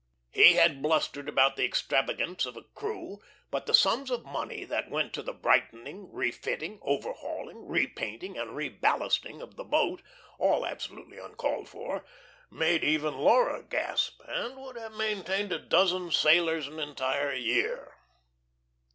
He 0.31 0.53
had 0.53 0.81
blustered 0.81 1.29
about 1.29 1.57
the 1.57 1.63
extravagance 1.63 2.47
of 2.47 2.57
a 2.57 2.63
"crew," 2.63 3.19
but 3.51 3.67
the 3.67 3.73
sums 3.75 4.09
of 4.09 4.25
money 4.25 4.63
that 4.63 4.89
went 4.89 5.13
to 5.13 5.21
the 5.21 5.31
brightening, 5.31 6.11
refitting, 6.11 6.79
overhauling, 6.81 7.67
repainting, 7.67 8.35
and 8.35 8.57
reballasting 8.57 9.43
of 9.43 9.57
the 9.57 9.63
boat 9.63 10.01
all 10.39 10.65
absolutely 10.65 11.19
uncalled 11.19 11.69
for 11.69 12.03
made 12.49 12.83
even 12.83 13.15
Laura 13.15 13.61
gasp, 13.61 14.19
and 14.27 14.57
would 14.57 14.75
have 14.75 14.93
maintained 14.93 15.53
a 15.53 15.59
dozen 15.59 16.09
sailors 16.09 16.67
an 16.67 16.79
entire 16.79 17.33
year. 17.33 17.93